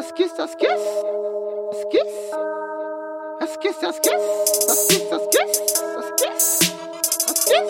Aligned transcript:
Askis, 0.00 0.32
askis. 0.44 0.84
Askis. 1.72 2.12
Askis, 3.44 3.80
askis. 3.88 4.24
Askis, 4.72 5.04
askis. 5.16 5.52
Askis. 6.00 6.44
Askis. 7.28 7.68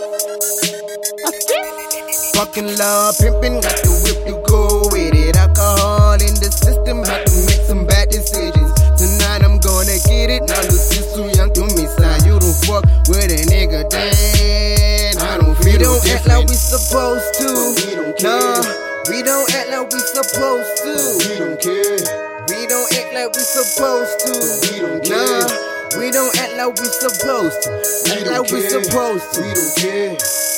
Askis. 1.26 2.36
Fucking 2.36 2.70
love, 2.78 3.18
pimping, 3.18 3.58
got 3.60 3.74
the 3.82 3.90
whip 4.04 4.18
to 4.28 4.34
go 4.46 4.62
with 4.92 5.12
it. 5.12 5.34
Alcohol 5.36 6.22
in 6.22 6.34
the 6.38 6.50
system, 6.54 7.02
had 7.02 7.26
to 7.26 7.34
make 7.50 7.66
some 7.66 7.84
bad 7.84 8.08
decisions. 8.10 8.70
Tonight 8.94 9.42
I'm 9.42 9.58
gonna 9.58 9.98
get 10.06 10.30
it. 10.30 10.46
Now 10.46 10.62
look, 10.70 10.86
you 10.94 11.02
too 11.10 11.26
young 11.34 11.50
to 11.58 11.62
miss 11.74 11.98
out. 11.98 12.22
You 12.24 12.38
don't 12.38 12.58
fuck 12.62 12.86
with 13.10 13.26
a 13.26 13.42
nigga, 13.50 13.90
Damn, 13.90 15.18
I 15.18 15.36
don't 15.42 15.58
feel 15.58 15.72
We 15.72 15.78
don't 15.82 16.06
act 16.06 16.28
like 16.28 16.46
we 16.46 16.54
supposed 16.54 17.34
to. 17.42 17.74
We 17.74 17.94
don't 17.98 18.14
care. 18.16 18.38
Nah, 18.38 18.90
we 19.10 19.22
don't 19.24 19.52
act 19.52 19.70
like 19.70 19.90
we 19.92 19.98
supposed 19.98 20.76
to. 20.86 20.94
We 21.26 21.38
don't 21.42 21.60
care. 21.60 21.89
We 23.20 23.26
like 23.26 23.36
we 23.36 23.42
supposed 23.42 24.20
to. 24.20 24.72
We 24.72 24.80
don't 24.80 25.04
care. 25.04 25.40
Nah, 25.40 25.98
we 25.98 26.10
don't 26.10 26.38
act 26.40 26.56
like 26.56 26.72
we 26.80 26.86
supposed 26.86 27.62
to. 27.64 27.70
We 27.70 28.12
Act 28.16 28.24
don't 28.24 28.42
like 28.44 28.50
we 28.50 28.60
care. 28.62 28.82
supposed 28.82 29.34
to. 29.34 29.40
We 29.42 29.52
don't 29.52 29.76
care. 29.76 30.49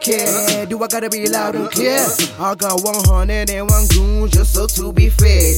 Care. 0.00 0.26
Uh-uh. 0.26 0.64
Do 0.66 0.82
I 0.82 0.86
gotta 0.88 1.08
be 1.10 1.28
loud 1.28 1.54
and 1.54 1.64
uh-uh. 1.64 1.70
clear? 1.70 1.98
Uh-uh. 1.98 2.52
I 2.52 2.54
got 2.54 2.82
101 2.82 3.86
goons 3.88 4.32
just 4.32 4.54
so 4.54 4.66
to 4.66 4.92
be 4.92 5.08
fair. 5.10 5.54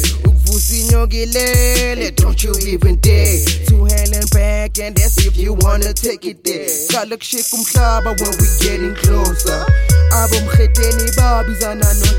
Don't 2.16 2.42
you 2.42 2.52
even 2.66 2.96
dare. 3.00 3.38
Two 3.66 3.84
hand 3.84 4.14
and 4.14 4.30
back, 4.30 4.78
and 4.78 4.96
that's 4.96 5.18
if 5.26 5.36
you 5.36 5.54
wanna 5.54 5.92
take 5.92 6.24
it 6.26 6.42
there. 6.44 6.68
Kala 6.90 7.16
kushika 7.16 7.56
umhlaba 7.56 8.12
when 8.18 8.34
we 8.40 8.48
getting 8.60 8.94
closer. 8.96 9.64
Abomkhedeni 10.12 11.10
babizana 11.16 11.88
no 12.00 12.09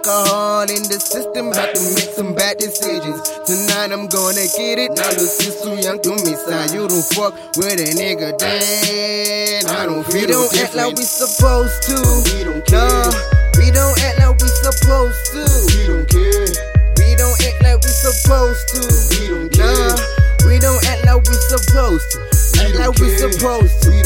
Alcohol 0.00 0.62
in 0.72 0.80
the 0.88 0.96
system, 0.96 1.52
had 1.52 1.76
to 1.76 1.82
make 1.92 2.08
some 2.16 2.32
bad 2.32 2.56
decisions. 2.56 3.20
Tonight 3.44 3.92
I'm 3.92 4.08
gonna 4.08 4.48
get 4.56 4.80
it. 4.80 4.96
Now 4.96 5.12
Lucy's 5.12 5.60
too 5.60 5.76
young 5.76 6.00
to 6.00 6.16
miss 6.24 6.40
out. 6.48 6.72
You 6.72 6.88
don't 6.88 7.04
fuck 7.12 7.36
with 7.60 7.76
a 7.76 7.92
nigga, 7.92 8.32
then 8.40 9.60
I 9.68 9.84
don't 9.84 10.00
feel 10.08 10.24
We 10.24 10.32
don't 10.32 10.48
no 10.48 10.56
act 10.64 10.72
like 10.72 10.96
we 10.96 11.04
different. 11.04 11.36
supposed 11.36 11.76
to. 11.92 11.96
We 12.32 12.48
don't 12.48 12.64
care. 12.64 12.80
Nah, 12.80 13.12
we 13.60 13.68
don't 13.68 13.92
act 14.00 14.16
like 14.24 14.40
we 14.40 14.48
supposed 14.48 15.20
to. 15.36 15.42
We 15.68 15.84
don't 15.84 16.08
care. 16.08 16.48
We 16.96 17.08
don't 17.20 17.36
act 17.44 17.60
like 17.60 17.80
we 17.84 17.92
supposed 17.92 18.64
to. 18.72 18.80
We 19.20 19.22
don't 19.28 19.52
care. 19.52 19.68
Nah, 19.68 20.48
we 20.48 20.56
don't 20.64 20.80
act 20.88 21.04
like 21.04 21.20
we 21.28 21.36
supposed 21.52 22.08
to. 22.16 22.18
We 22.24 22.24
Act 22.24 22.72
don't 22.72 22.88
like 22.88 22.96
we 23.04 23.08
supposed 23.20 23.76
to. 23.84 23.99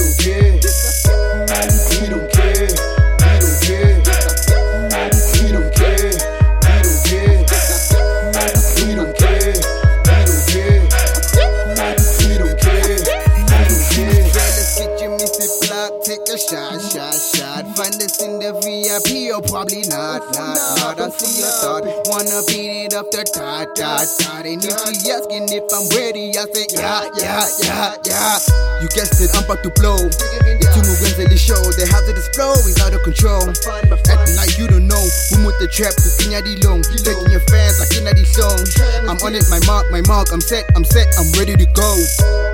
Missy 15.90 16.04
take 16.04 16.28
a 16.28 16.38
shot, 16.38 16.80
shot, 16.80 17.14
shot. 17.14 17.64
Find 17.76 17.94
us 18.00 18.22
in 18.22 18.38
the 18.38 18.52
VIP 18.60 19.32
or 19.32 19.40
oh, 19.40 19.42
probably 19.44 19.82
not, 19.88 20.22
not, 20.34 20.56
not. 20.78 21.00
I 21.00 21.08
see 21.10 21.40
your 21.40 21.50
thought. 21.60 21.84
Wanna 22.08 22.40
beat 22.48 22.88
it 22.88 22.94
up 22.94 23.10
the 23.10 23.24
dot, 23.32 23.74
dot, 23.74 24.06
dot. 24.20 24.46
And 24.46 24.62
if 24.64 24.76
she 25.02 25.10
asking 25.10 25.48
if 25.50 25.66
I'm 25.72 25.84
ready, 25.96 26.36
I 26.36 26.44
say 26.52 26.66
yeah, 26.76 27.08
yeah, 27.18 27.44
yeah, 27.64 27.96
yeah. 28.06 28.38
You 28.80 28.88
guessed 28.92 29.20
it, 29.20 29.30
I'm 29.34 29.44
about 29.44 29.62
to 29.64 29.70
blow. 29.80 29.96
It's 29.96 30.66
Tumu 30.72 30.94
Wednesday 31.00 31.36
show. 31.36 31.60
The 31.76 31.86
hazardous 31.88 32.28
flow 32.36 32.52
is 32.68 32.78
out 32.80 32.94
of 32.94 33.02
control. 33.02 33.44
Acting 35.14 35.44
like 35.44 35.46
you 35.46 35.46
don't 35.46 35.46
know. 35.46 35.46
Who 35.46 35.46
with 35.46 35.58
the 35.58 35.68
trap, 35.68 35.94
who 35.94 36.10
can 36.18 36.42
the 36.42 36.54
long. 36.66 36.82
Taking 36.82 37.30
your 37.30 37.44
fans, 37.46 37.78
I 37.80 37.86
can 37.86 38.04
the 38.04 38.24
song. 38.26 38.60
I'm 39.06 39.18
on 39.22 39.34
it, 39.34 39.46
my 39.50 39.60
mark, 39.66 39.86
my 39.90 40.02
mark. 40.06 40.32
I'm 40.32 40.40
set, 40.40 40.64
I'm 40.74 40.84
set, 40.84 41.06
I'm 41.18 41.30
ready 41.38 41.54
to 41.54 41.66
go. 41.72 41.90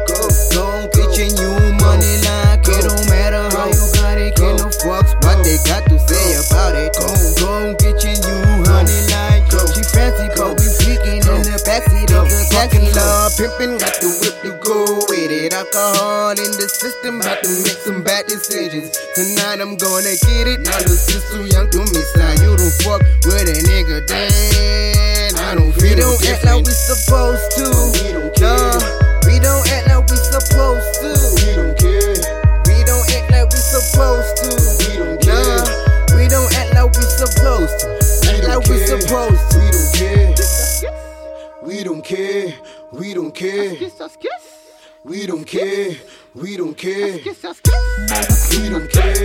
Go, 0.07 0.21
go, 0.53 0.65
pitching 0.93 1.33
you 1.41 1.53
money 1.81 2.15
like 2.27 2.67
it 2.69 2.85
don't 2.85 3.05
matter 3.09 3.49
how 3.57 3.69
you 3.69 3.85
got 3.97 4.19
it. 4.19 4.37
Get 4.37 4.61
no 4.61 4.69
fucks 4.85 5.17
what 5.25 5.41
they 5.45 5.57
got 5.65 5.89
to 5.89 5.97
say 6.05 6.37
about 6.37 6.77
it. 6.77 6.93
Go, 6.97 7.09
go, 7.41 7.53
getting 7.81 8.21
you 8.21 8.39
honey 8.69 9.01
like 9.09 9.49
she 9.75 9.83
fancy, 9.97 10.29
but 10.37 10.59
we 10.59 10.67
freaking 10.83 11.25
in 11.25 11.43
the 11.47 11.57
backseat 11.65 12.11
of 12.13 12.29
the 12.29 12.41
taxi. 12.51 12.93
love, 12.93 13.33
pimping, 13.37 13.79
got 13.79 13.95
the 14.01 14.20
Alcohol 15.61 16.31
in 16.41 16.57
the 16.57 16.65
system, 16.73 17.21
had 17.21 17.45
to 17.45 17.53
make 17.61 17.77
some 17.85 18.01
bad 18.01 18.25
decisions. 18.25 18.97
Tonight 19.13 19.61
I'm 19.61 19.77
gonna 19.77 20.17
get 20.25 20.49
it. 20.49 20.65
Now 20.65 20.81
Lucy's 20.89 21.21
too 21.29 21.45
young 21.53 21.69
to 21.77 21.85
miss 21.93 22.17
out. 22.17 22.41
You 22.41 22.57
don't 22.57 22.73
fuck 22.81 23.05
with 23.29 23.45
a 23.45 23.61
nigga, 23.69 24.01
then 24.09 25.37
I 25.37 25.53
don't 25.53 25.69
feel 25.77 25.93
We 25.93 26.01
don't 26.01 26.17
act 26.33 26.49
like 26.49 26.65
we 26.65 26.73
supposed 26.73 27.45
to. 27.61 27.69
We 27.93 28.09
don't 28.09 28.33
care. 28.41 28.57
Nah, 28.57 29.29
we 29.29 29.37
don't 29.37 29.61
act 29.69 29.85
like 29.85 30.09
we 30.09 30.17
supposed 30.33 30.97
to. 31.05 31.13
We 31.45 31.53
don't 31.53 31.77
care. 31.77 32.17
We 32.65 32.81
don't 32.89 33.05
act 33.13 33.29
like 33.29 33.53
we 33.53 33.61
supposed 33.61 34.33
to. 34.41 34.49
We 34.57 34.97
don't 34.97 35.21
care. 35.21 35.61
Nah, 35.61 36.17
we 36.17 36.25
don't 36.25 36.49
act 36.57 36.73
like 36.73 36.89
we 36.97 37.05
supposed 37.05 37.77
to. 37.85 38.01
Act 38.33 38.49
like 38.49 38.65
we 38.65 38.81
care. 38.81 38.97
supposed 38.97 39.45
to. 39.53 39.61
We 39.61 39.69
don't 39.77 39.93
care. 39.93 40.33
We 41.61 41.85
don't 41.85 42.01
care. 42.01 42.49
We 42.97 43.13
don't 43.13 43.37
care. 43.37 43.77
We 45.05 45.27
don't 45.27 45.45
care. 45.47 45.97
We 46.35 46.57
don't 46.57 46.77
care. 46.77 47.13
We 47.15 48.69
don't 48.69 48.91
care. 48.93 49.20